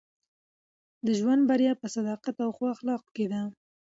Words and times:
د 1.05 1.07
ژوند 1.19 1.41
بریا 1.49 1.73
په 1.81 1.87
صداقت 1.95 2.35
او 2.45 2.51
اخلاقو 2.73 3.07
کښي 3.15 3.25
ده. 3.31 3.41